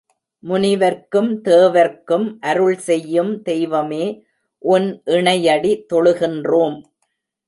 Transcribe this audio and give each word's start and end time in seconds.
முனிவர்க்கும் 0.43 1.27
தேவர்க்கும் 1.41 2.25
அருள் 2.41 2.77
செய்யும் 2.77 3.41
தெய்வமே 3.41 4.05
உன் 4.63 4.87
இணையடி 5.17 5.73
தொழுகின்றோம். 5.93 6.79